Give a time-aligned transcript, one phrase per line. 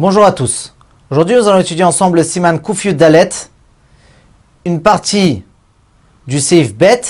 [0.00, 0.76] Bonjour à tous.
[1.10, 3.30] Aujourd'hui, nous allons étudier ensemble le Siman Kufiu Dalet,
[4.64, 5.44] une partie
[6.24, 7.00] du Seif Bet,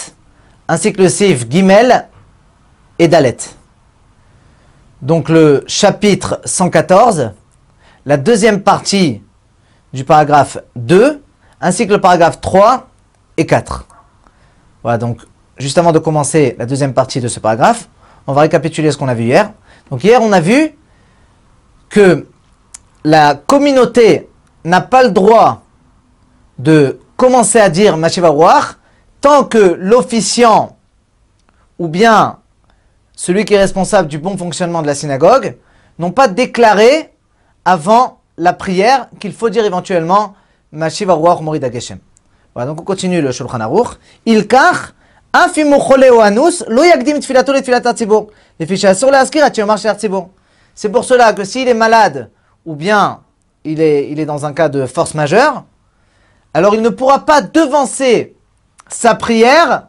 [0.67, 2.09] ainsi que le Seif Gimel
[2.99, 3.37] et Dalet.
[5.03, 7.33] Donc le chapitre 114,
[8.07, 9.21] la deuxième partie
[9.93, 11.23] du paragraphe 2,
[11.61, 12.89] ainsi que le paragraphe 3
[13.37, 13.87] et 4.
[14.83, 15.21] Voilà, donc
[15.59, 17.91] juste avant de commencer la deuxième partie de ce paragraphe,
[18.27, 19.53] on va récapituler ce qu'on a vu hier.
[19.91, 20.71] Donc hier, on a vu
[21.91, 22.27] que
[23.05, 24.29] la communauté
[24.65, 25.63] n'a pas le droit
[26.59, 28.77] de commencer à dire Machivarouach
[29.21, 30.77] tant que l'officiant
[31.79, 32.39] ou bien
[33.15, 35.57] celui qui est responsable du bon fonctionnement de la synagogue
[35.99, 37.13] n'ont pas déclaré
[37.65, 40.35] avant la prière qu'il faut dire éventuellement
[40.73, 41.99] Machivarouach Morid Geshem.
[42.55, 43.99] Voilà, donc on continue le Shulchan Aruch.
[44.27, 44.95] Il kach
[50.75, 52.31] c'est pour cela que s'il est malade
[52.65, 53.21] ou bien
[53.65, 55.65] il est, il est dans un cas de force majeure,
[56.55, 58.37] alors il ne pourra pas devancer
[58.89, 59.89] sa prière,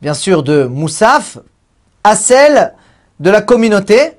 [0.00, 1.38] bien sûr de Moussaf,
[2.04, 2.74] à celle
[3.20, 4.18] de la communauté,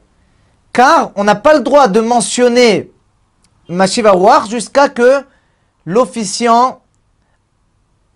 [0.74, 2.92] car on n'a pas le droit de mentionner
[3.68, 4.14] Mashiva
[4.50, 5.24] jusqu'à que
[5.86, 6.82] l'officiant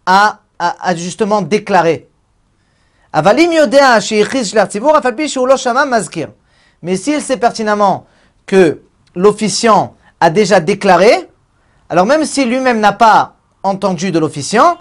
[0.05, 2.09] a, a, justement déclaré.
[6.81, 8.05] Mais s'il sait pertinemment
[8.45, 8.81] que
[9.15, 11.29] l'officiant a déjà déclaré,
[11.89, 14.77] alors même si lui-même n'a pas entendu de l'officiant,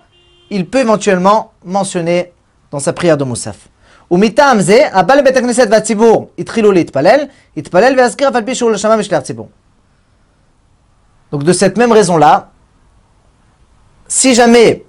[0.51, 2.33] il peut éventuellement mentionner
[2.71, 3.69] dans sa prière de Moussaf.
[11.31, 12.51] Donc de cette même raison-là,
[14.07, 14.85] si jamais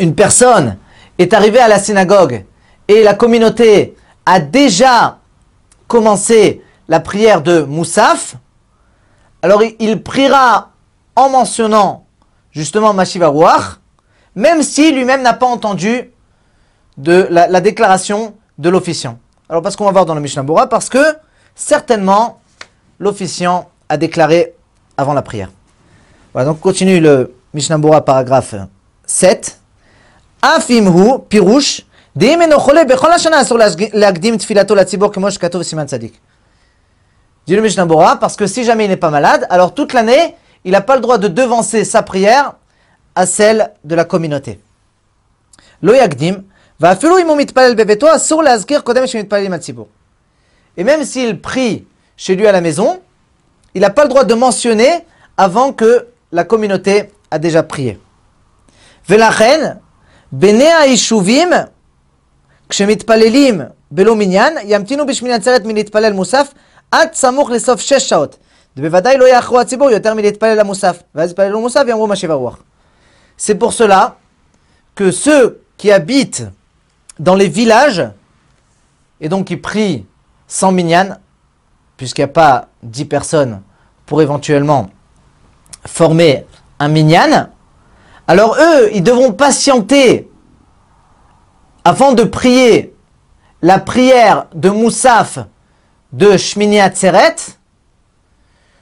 [0.00, 0.76] une personne
[1.18, 2.44] est arrivée à la synagogue
[2.88, 3.94] et la communauté
[4.26, 5.18] a déjà
[5.86, 8.36] commencé la prière de Moussaf,
[9.42, 10.70] alors il priera
[11.14, 12.06] en mentionnant
[12.50, 13.32] justement Mashiva
[14.34, 16.10] même si lui-même n'a pas entendu
[16.96, 19.18] la, déclaration de l'officiant.
[19.48, 20.98] Alors parce qu'on va voir dans le Mishnah Bora, parce que
[21.54, 22.40] certainement
[22.98, 24.54] l'officiant a déclaré
[24.96, 25.50] avant la prière.
[26.32, 28.54] Voilà, donc continue le Mishnah Bora paragraphe
[29.06, 29.58] 7.
[30.42, 31.82] Afimhu pirouche
[33.44, 33.74] sur la.
[37.48, 37.86] Dit le Mishnah
[38.20, 41.00] parce que si jamais il n'est pas malade, alors toute l'année, il n'a pas le
[41.00, 42.52] droit de devancer sa prière
[43.14, 44.60] à celle de la communauté.
[45.80, 46.44] Lo yagdim,
[46.78, 47.16] va sur
[50.76, 51.86] Et même s'il prie
[52.18, 53.00] chez lui à la maison,
[53.72, 55.06] il n'a pas le droit de mentionner
[55.38, 57.98] avant que la communauté a déjà prié.
[59.08, 59.80] Velachen,
[60.30, 61.66] bene haishuvim,
[62.68, 65.82] kshemitpalelim belo minyan, yamtinu bishmin atzeret min
[66.12, 66.52] musaf,
[66.91, 68.37] עד סמוך לסוף שש שעות.
[68.77, 71.03] ובוודאי לא יאחרו הציבור יותר מלהתפלל למוסף.
[71.15, 72.63] ואז יתפללו למוסף ויאמרו מה שבע רוח.
[73.37, 74.15] C'est pour cela
[74.95, 76.43] que ceux qui habitent
[77.19, 78.03] dans les villages,
[79.19, 80.05] et donc qui prient
[80.47, 81.17] sans minyan,
[81.97, 83.61] puisqu'il n'y a pas dix personnes
[84.05, 84.89] pour éventuellement
[85.85, 86.45] former
[86.79, 87.49] un minyan,
[88.27, 90.29] alors eux, ils devront patienter
[91.83, 92.95] avant de prier
[93.61, 95.39] la prière de Moussaf
[96.12, 97.36] de Shmini Atzeret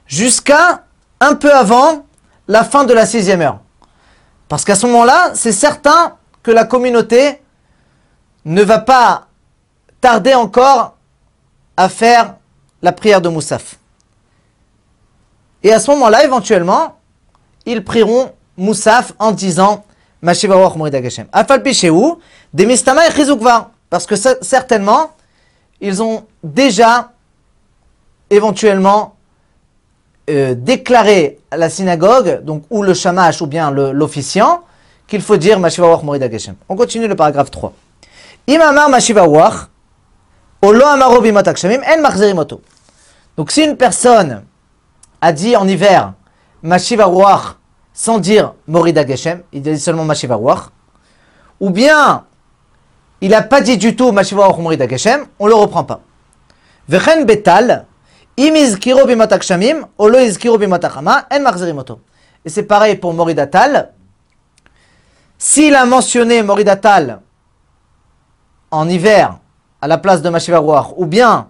[0.07, 0.85] jusqu'à
[1.21, 2.07] un peu avant
[2.49, 3.61] la fin de la sixième heure.
[4.49, 7.43] Parce qu'à ce moment-là, c'est certain que la communauté
[8.45, 9.27] ne va pas
[10.01, 10.97] tarder encore
[11.77, 12.37] à faire
[12.83, 13.77] la prière de Moussaf.
[15.63, 16.99] Et à ce moment-là, éventuellement,
[17.65, 19.85] ils prieront Moussaf en disant
[20.23, 20.41] Parce
[24.07, 25.11] que certainement,
[25.81, 27.13] ils ont déjà
[28.31, 29.17] éventuellement
[30.29, 34.63] euh, déclarer à la synagogue, donc ou le shamash ou bien l'officiant,
[35.07, 36.57] qu'il faut dire Mashiva Morida Geshem.
[36.69, 37.73] On continue le paragraphe 3.
[38.49, 38.89] Imamar
[40.63, 42.45] Olo Amaro En
[43.37, 44.43] Donc si une personne
[45.21, 46.13] a dit en hiver
[46.63, 47.09] Mashiva
[47.93, 50.39] sans dire Morida Geshem, il dit seulement Mashiva
[51.61, 52.25] ou bien
[53.21, 56.01] il n'a pas dit du tout Mashiva Morida Geshem, on ne le reprend pas.
[56.89, 57.87] Vechen Betal,
[58.39, 58.51] et
[62.49, 63.93] c'est pareil pour Moridatal.
[65.39, 67.21] S'il a mentionné Moridatal
[68.71, 69.39] en hiver
[69.81, 70.61] à la place de Mashiva
[70.97, 71.49] ou bien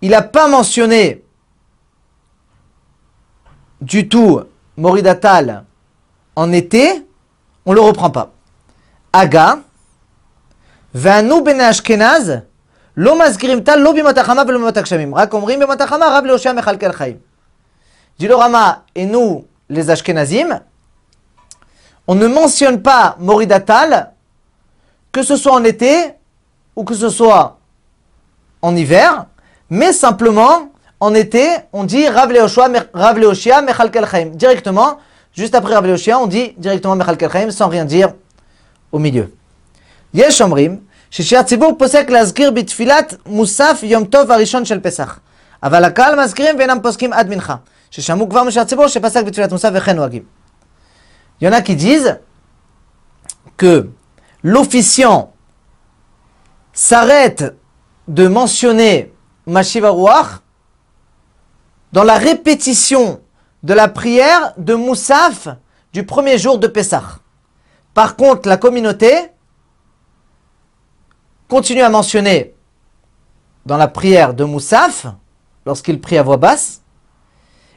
[0.00, 1.24] il n'a pas mentionné
[3.80, 4.40] du tout
[4.76, 5.64] Moridatal
[6.34, 7.06] en été,
[7.64, 8.32] on ne le reprend pas.
[9.12, 9.60] Aga,
[10.92, 12.42] Vanu ben Ashkenaz,
[12.97, 16.53] לא מזכירים טל לא בימות החמה ולא בימות הגשמים, רק אומרים בימות החמה רב להושע
[16.53, 17.17] מכלכל חיים.
[18.19, 20.59] Dit le Rama, et nous, les Ashkenazim,
[22.07, 24.11] on ne mentionne pas Moridatal,
[25.11, 26.13] que ce soit en été
[26.75, 27.57] ou que ce soit
[28.61, 29.25] en hiver,
[29.71, 34.29] mais simplement en été, on dit Rav Leoshia Mechalkel Chaim.
[34.33, 34.99] Directement,
[35.33, 38.13] juste après Rav Leoshia, on dit directement Mechalkel Chaim sans rien dire
[38.91, 39.33] au milieu.
[40.13, 40.41] Yesh
[41.05, 45.19] Omrim, שהציבור פוסק להזכיר בתפילת מוסף יום טוב הראשון של פסח.
[45.63, 47.55] אבל הקהל מזכירים ואינם פוסקים עד מנחה.
[47.91, 50.23] ששמעו כבר משהציבור שפסק בתפילת מוסף וכן נוהגים.
[51.41, 52.19] Il y en a qui disent
[53.57, 53.89] que
[54.43, 55.33] l'officiant
[56.71, 57.55] s'arrête
[58.07, 59.11] de mentionner
[59.47, 60.41] Mashiva Ruach
[61.93, 63.21] dans la répétition
[63.63, 65.47] de la prière de Moussaf
[65.93, 67.19] du premier jour de Pessah.
[67.95, 69.31] Par contre, la communauté
[71.48, 72.54] continue à mentionner
[73.64, 75.06] dans la prière de Moussaf,
[75.64, 76.82] lorsqu'il prie à voix basse,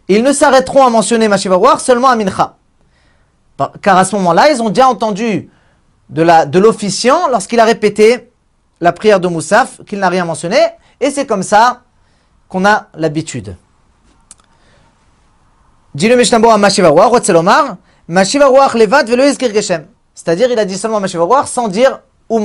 [0.07, 2.55] ils ne s'arrêteront à mentionner Mashiva seulement à Mincha.
[3.81, 5.49] Car à ce moment-là, ils ont déjà entendu
[6.09, 8.31] de l'officiant lorsqu'il a répété
[8.81, 10.57] la prière de Moussaf, qu'il n'a rien mentionné,
[10.99, 11.81] et c'est comme ça
[12.47, 13.55] qu'on a l'habitude.
[15.93, 16.91] Dit le Mishnah à Mashiva
[18.07, 19.23] Mashiva levat velo
[19.53, 19.85] geshem.
[20.15, 22.39] C'est-à-dire, il a dit seulement Mashiva sans dire ou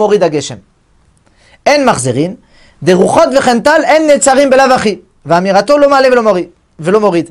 [1.65, 1.81] morida geshem.
[1.81, 2.35] En marzerin,
[2.81, 5.01] des ruchot vechental en netzarim belavachi.
[5.25, 7.29] Vamirato lo male velo morid.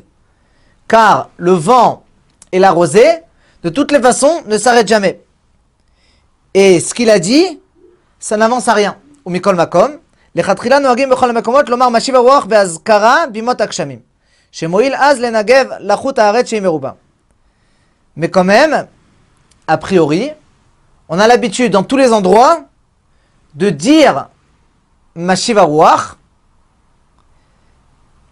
[0.87, 2.03] Car le vent
[2.51, 3.23] et la rosée,
[3.63, 5.21] de toutes les façons, ne s'arrêtent jamais.
[6.53, 7.59] Et ce qu'il a dit,
[8.19, 8.95] ça n'avance à rien.
[9.25, 9.97] Ou mikol makom,
[10.35, 13.99] לכתחילה נוהגים בכל המקומות לומר משיב הרוח באזכרה בימות הגשמים.
[14.51, 16.91] שמועיל אז לנגב לחות הארץ שהיא מרובה.
[18.17, 18.87] Mais quand même,
[19.67, 20.31] a priori,
[21.09, 22.61] on a l'habitude dans tous les endroits
[23.54, 24.28] de dire
[25.14, 26.16] Mashivarouach,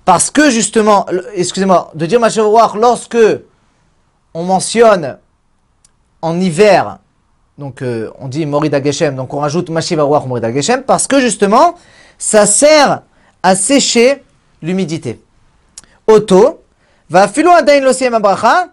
[0.05, 3.19] parce que justement, excusez-moi, de dire Mashivarouach lorsque
[4.35, 5.19] on mentionne
[6.21, 6.99] en hiver,
[7.57, 11.75] donc euh, on dit Morida Geshem, donc on rajoute Mashivarouach Morida Geshem, parce que justement,
[12.19, 13.03] ça sert
[13.43, 14.23] à sécher
[14.61, 15.21] l'humidité.
[16.07, 16.63] Auto,
[17.09, 18.69] va filo adain losiem abracha,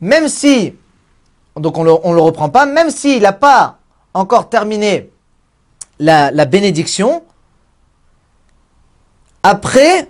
[0.00, 0.74] Même si
[1.57, 3.77] donc on ne le, reprend pas, même s'il n'a pas
[4.13, 5.11] encore terminé
[5.99, 7.23] la, bénédiction,
[9.43, 10.09] après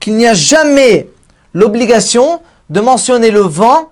[0.00, 1.08] qu'il n'y a jamais
[1.54, 3.90] l'obligation de mentionner le vent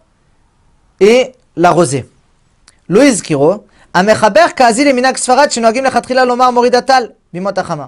[1.00, 2.08] et la rosée.
[2.88, 3.64] Loïs Kiro,
[3.94, 7.86] המחבר כאזי למנהג ספרד שנוהגים לכתחילה לומר מוריד הטל בימות החמה.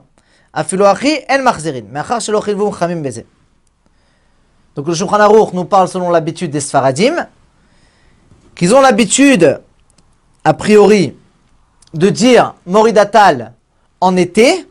[0.53, 3.23] אפילו אחי אין מחזירין, מאחר שלא חילבו חכמים בזה.
[4.77, 7.27] Donc le Shulchan Aruch nous parle selon l'habitude des Sfaradim,
[8.56, 9.62] qu'ils ont l'habitude,
[10.44, 11.16] a priori,
[11.94, 13.54] de dire Moridatal
[14.02, 14.68] en été,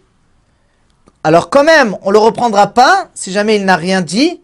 [1.23, 4.41] alors quand même, on ne le reprendra pas, si jamais il n'a rien dit,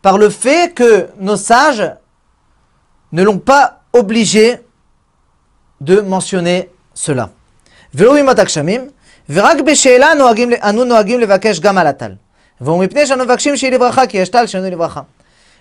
[0.00, 1.90] par le fait que nos sages
[3.12, 4.60] ne l'ont pas obligé
[5.80, 7.30] de mentionner cela.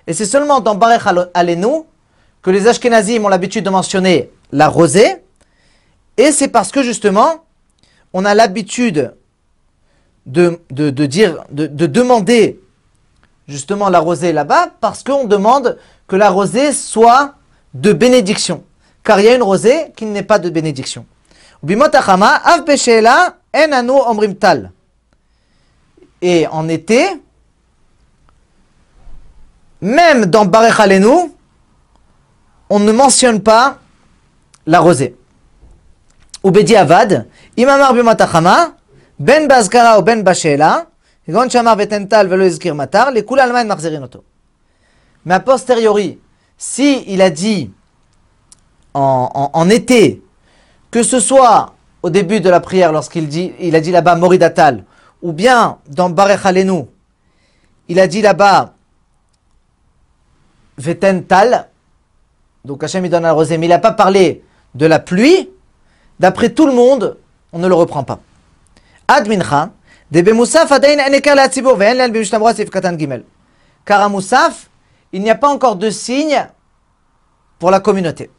[0.07, 1.01] Et c'est seulement dans Barech
[1.33, 1.83] Alenu
[2.41, 5.17] que les Ashkenazim ont l'habitude de mentionner la rosée,
[6.17, 7.45] et c'est parce que justement,
[8.13, 9.15] on a l'habitude
[10.25, 10.59] de,
[11.05, 12.59] dire, de, de, demander
[13.47, 17.35] justement la rosée là-bas, parce qu'on demande que la rosée soit
[17.73, 18.63] de bénédiction.
[19.03, 21.05] Car il y a une rosée qui n'est pas de bénédiction.
[26.21, 27.07] Et en été,
[29.81, 30.79] même dans Barech
[32.71, 33.79] on ne mentionne pas
[34.65, 35.17] la rosée.
[36.43, 38.75] Ubedi Avad, Imamar Bimatachama,
[39.19, 40.87] Ben Bazkara ou Ben Bashela,
[41.27, 44.23] Gon Shamar Vetental Velo Izkir Matar, les Kul Alman Marzerinoto.
[45.25, 46.19] Mais a posteriori,
[46.57, 47.71] si il a dit
[48.93, 50.21] en, été,
[50.89, 54.85] que ce soit au début de la prière, lorsqu'il dit, il a dit là-bas Moridatal,
[55.21, 56.41] ou bien dans Barech
[57.89, 58.73] il a dit là-bas
[60.77, 61.67] Vetental,
[62.64, 64.42] donc Hachem il donne la rosée, mais il n'a pas parlé
[64.74, 65.50] de la pluie.
[66.18, 67.16] D'après tout le monde,
[67.52, 68.18] on ne le reprend pas.
[69.06, 69.70] Ad mincha,
[73.84, 74.70] car à Moussaf,
[75.12, 76.48] il n'y a pas encore de signe
[77.58, 78.30] pour la communauté.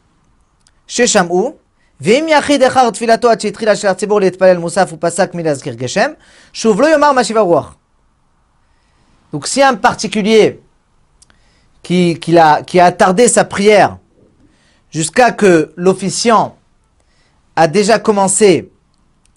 [0.86, 1.54] Chez Shamou,
[2.00, 6.10] ואם יחיד אחר תפילתו עד שהתחילה של הציבור להתפלל מוסף ופסק מלהזכיר גשם,
[6.52, 7.74] שוב לא יאמר משיב הרוח.
[9.32, 10.60] Donc si un particulier
[11.82, 13.98] qui, qui, a, qui a attardé sa prière
[14.93, 16.55] jusqu'à que l'officiant
[17.55, 18.71] a déjà commencé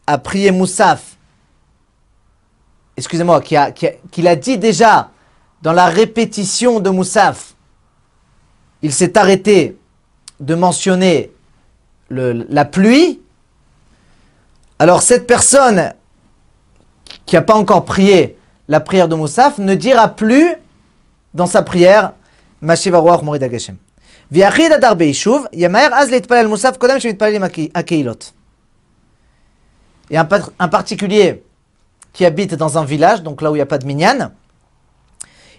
[0.07, 1.17] à prier Moussaf,
[2.97, 5.11] excusez-moi, qu'il a, qu'il a dit déjà
[5.63, 7.55] dans la répétition de Moussaf,
[8.83, 9.77] il s'est arrêté
[10.39, 11.33] de mentionner
[12.11, 13.21] la pluie,
[14.79, 15.93] alors cette personne
[17.25, 20.55] qui n'a pas encore prié la prière de Moussaf ne dira plus
[21.35, 22.13] dans sa prière
[22.61, 23.43] Mashiv Aruach Morid.
[24.32, 28.32] ויחיד הדר ביישוב, ימהר אז להתפלל מוסף קודם שמתפלל עם הקה- הקהילות.
[30.12, 31.44] Et un, pat- un particulier
[32.14, 34.32] qui habite dans un village, donc là où il n'y a pas de minyan,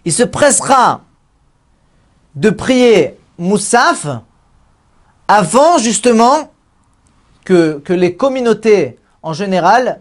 [0.05, 1.01] il se pressera
[2.35, 4.07] de prier Moussaf
[5.29, 6.51] avant justement
[7.47, 10.01] que, que les communautés en général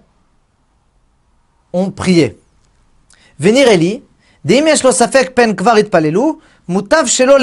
[1.73, 2.37] ont prié.
[3.39, 4.01] Venir Eli,
[4.45, 6.39] דאם יש לו ספק פן כבר התפללו,
[6.69, 7.39] מוטב שלא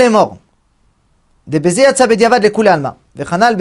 [3.15, 3.57] Vechanal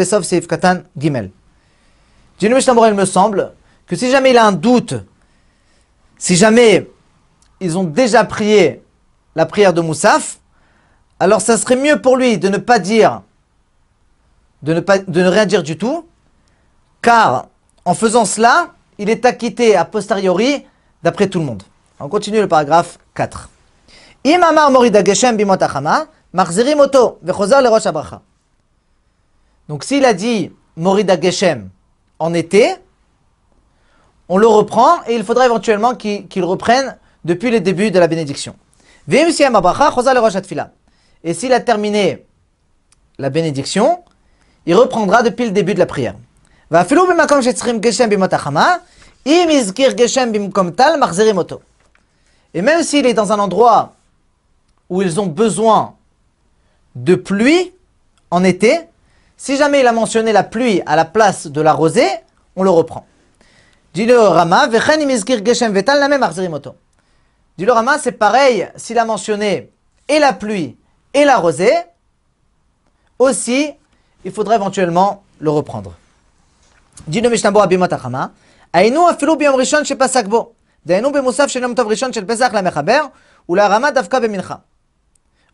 [2.39, 3.53] il me semble
[3.87, 4.95] que si jamais il a un doute,
[6.19, 6.89] si jamais
[7.61, 8.83] ils ont déjà prié
[9.35, 10.39] la prière de Moussaf,
[11.19, 13.23] alors ça serait mieux pour lui de ne pas dire,
[14.63, 16.07] de ne, pas, de ne rien dire du tout,
[17.01, 17.47] car
[17.85, 20.65] en faisant cela, il est acquitté a posteriori
[21.03, 21.65] d'après tout le monde.
[21.99, 23.49] On continue le paragraphe 4.
[24.25, 26.07] Imamar Morida Bimotachama.
[26.33, 28.23] Marzirim Oto, Vechozar le Rosh Abracha.
[29.69, 31.69] Donc s'il a dit Morida Geshem
[32.19, 32.75] en été,
[34.29, 38.57] on le reprend et il faudra éventuellement qu'il reprenne depuis le début de la bénédiction.
[41.25, 42.25] Et s'il a terminé
[43.19, 44.03] la bénédiction,
[44.65, 46.15] il reprendra depuis le début de la prière.
[52.55, 53.93] Et même s'il est dans un endroit
[54.89, 55.95] où ils ont besoin
[56.95, 57.73] de pluie
[58.31, 58.81] en été,
[59.37, 62.09] si jamais il a mentionné la pluie à la place de la rosée,
[62.57, 63.07] on le reprend.
[63.95, 64.69] Dit le Rama,
[67.59, 69.71] Dit le Rama, c'est pareil, s'il a mentionné
[70.09, 70.77] et la pluie
[71.13, 71.75] et la rosée,
[73.19, 73.73] aussi,
[74.25, 75.95] il faudrait éventuellement le reprendre.
[77.07, 78.33] Dit le Mishnah Abimatachama,
[78.73, 80.55] Aïnou afilu biyom rishon shepasak bo,
[80.87, 83.03] da'ainu b'musaf tov rishon shel pesach la mechaber,
[83.47, 84.63] ou la Rama davka b'mincha.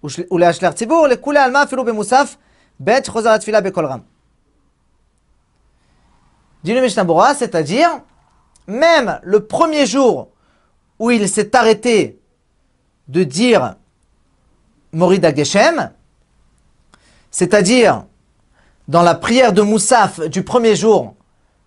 [0.04, 2.36] ושל- ולהשליח ציבור, לכולי עלמא אפילו במוסף
[2.84, 4.00] ב' שחוזר לתפילה בקול רם.
[6.66, 7.90] Dit le Mishnah Bora, c'est-à-dire,
[8.68, 10.30] même le premier jour
[11.00, 12.22] où il s'est arrêté
[13.10, 13.76] de dire
[14.94, 15.92] Morid Geshem,
[17.32, 18.06] c'est-à-dire
[18.88, 21.16] dans la prière de Moussaf du premier jour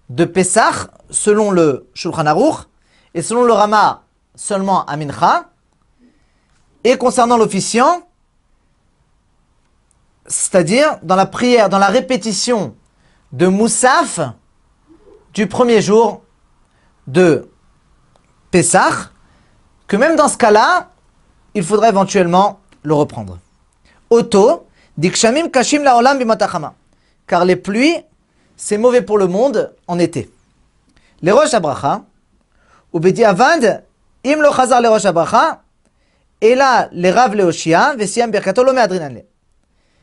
[0.09, 2.67] de Pessah, selon le Shulchan Aruch,
[3.13, 5.51] et selon le Rama seulement à Mincha,
[6.85, 8.03] et concernant l'officiant,
[10.28, 12.76] c'est-à-dire dans la prière, dans la répétition
[13.32, 14.20] de Moussaf
[15.34, 16.22] du premier jour
[17.08, 17.50] de
[18.52, 19.10] Pessah,
[19.88, 20.90] que même dans ce cas-là,
[21.54, 23.40] il faudrait éventuellement le reprendre.
[24.10, 26.74] Auto, dikshamim kashim laolam bimatachama.
[27.28, 27.98] Car les pluies,
[28.56, 30.30] c'est mauvais pour le monde en été.
[31.22, 32.04] Les roches abracha,
[32.92, 33.84] ou bediavad,
[34.26, 35.62] im lo chazar les roches abracha,
[36.42, 39.31] et là, les rav leoshia, vesiam birkato lo meadrinan le.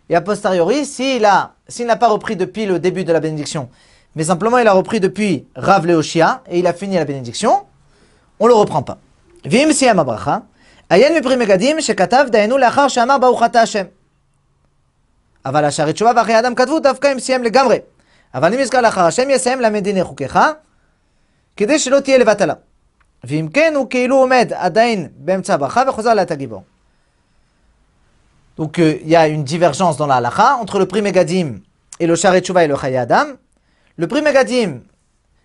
[0.10, 3.70] Et a posteriori, s'il a, s'il n'a pas repris depuis le début de la bénédiction,
[4.16, 7.66] mais simplement il a repris depuis Rav Leoshia et il a fini la bénédiction,
[8.40, 8.98] on le reprend pas.
[9.46, 10.44] Vim siyam abracha,
[10.90, 13.86] ayen mipri megadim shekatav dayenu לאחר שאמר ברוך אתה השם.
[15.46, 17.80] אבל השערי תשובה ואחרי אדם כתבו דווקא אם סיים לגמרי.
[18.34, 20.40] אבל אם יזכר לאחר השם יסיים למד דיני חוקיך,
[21.58, 22.54] כדי שלא תהיה לבטלה.
[23.24, 26.64] ואם כן, הוא כאילו עומד עדיין באמצע הברכה וחוזר לאט הגיבור.
[28.59, 31.61] Donc euh, il y a une divergence dans la halakha entre le prix Megadim
[32.01, 33.27] et le Tshuva et le Chaye Adam.
[33.97, 34.81] Le prix Megadim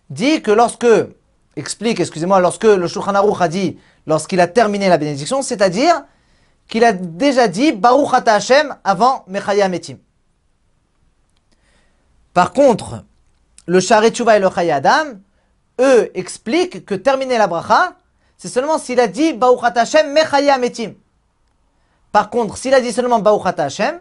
[0.09, 0.87] dit que lorsque,
[1.55, 3.77] explique, excusez-moi, lorsque le Shulchan a dit,
[4.07, 6.03] lorsqu'il a terminé la bénédiction, c'est-à-dire
[6.67, 9.97] qu'il a déjà dit Baruch Ata Hashem avant Mechaya Metim.
[12.33, 13.03] Par contre,
[13.67, 15.19] le Tshuva et le Chaye Adam,
[15.79, 17.93] eux, expliquent que terminer la bracha,
[18.37, 20.95] c'est seulement s'il a dit Baruch Ata Hashem Mechaya Metim.
[22.13, 23.99] Par contre, s'il a dit seulement Baruch Ata Hashem,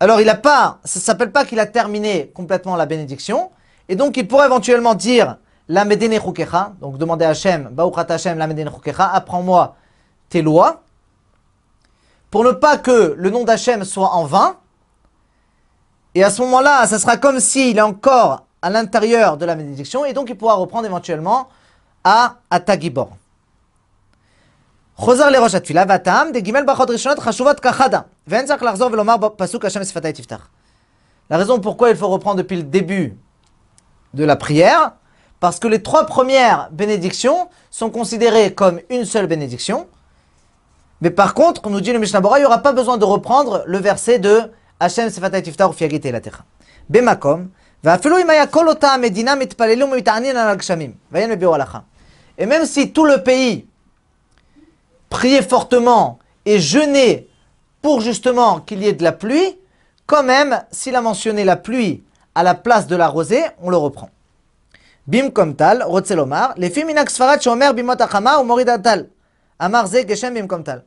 [0.00, 3.50] alors il a pas, ça s'appelle pas qu'il a terminé complètement la bénédiction,
[3.90, 5.36] et donc il pourrait éventuellement dire
[5.68, 6.18] la Medene
[6.80, 9.76] donc demander à Hashem, Baruch Ata Hashem, la Medene apprends-moi
[10.30, 10.82] tes lois,
[12.30, 14.56] pour ne pas que le nom d'Hachem soit en vain,
[16.14, 20.06] et à ce moment-là, ça sera comme s'il est encore à l'intérieur de la bénédiction,
[20.06, 21.48] et donc il pourra reprendre éventuellement
[22.02, 23.10] à Atagibor.
[24.97, 29.83] חוזר לראש התפילה, והטעם דגימל ברכות ראשונות חשובות כחדה, ואין צריך לחזור ולומר בפסוק השם
[29.83, 30.47] שפתי תפתח.
[31.31, 33.17] La raison pourquoi il faut reprendre depuis le début
[34.13, 34.91] de la prière,
[35.39, 39.87] parce que les trois premières bénédictions sont considérées comme une seule bénédiction.
[41.01, 43.63] Mais par contre, nous dit le Mishnah Bora, il n'y aura pas besoin de reprendre
[43.65, 46.43] le verset de Hashem Sefatay Tiftar Fiagit Elatecha.
[46.89, 47.49] Bemakom,
[52.37, 53.66] et même si tout le pays
[55.08, 57.28] priait fortement et jeûnait
[57.82, 59.58] pour justement qu'il y ait de la pluie,
[60.06, 62.02] quand même, s'il a mentionné la pluie
[62.34, 64.10] à la place de la rosée, on le reprend.
[65.06, 69.08] Bim kom tal, rotzelomar, les fiminak sfarat shomer bimot achama ou moridatal.
[69.58, 70.84] Amar ze geshem bim kom tal.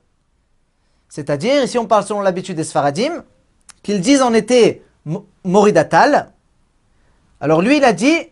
[1.10, 3.24] C'est-à-dire, ici on parle selon l'habitude des sfaradim,
[3.84, 4.84] qu'ils disent en été
[5.44, 6.32] moridatal.
[7.40, 8.28] Alors lui, il a dit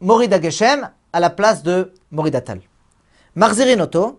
[0.00, 2.60] morida geshem à la place de moridatal.
[3.34, 4.18] Marzirinoto,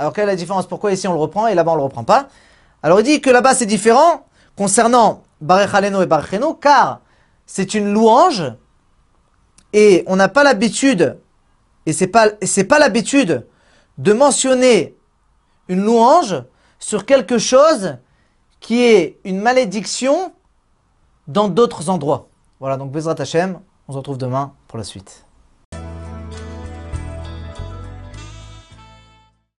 [0.00, 0.66] Alors quelle est la différence?
[0.66, 2.28] Pourquoi ici on le reprend et là-bas on ne le reprend pas?
[2.82, 4.24] Alors il dit que là-bas c'est différent
[4.56, 7.00] concernant Barech et Barecheno, car
[7.44, 8.44] c'est une louange
[9.74, 11.20] et on n'a pas l'habitude,
[11.84, 13.46] et c'est pas, pas l'habitude
[13.98, 14.96] de mentionner
[15.68, 16.42] une louange
[16.78, 17.98] sur quelque chose
[18.58, 20.32] qui est une malédiction
[21.28, 22.28] dans d'autres endroits.
[22.58, 25.26] Voilà, donc Bezrat Hashem, on se retrouve demain pour la suite.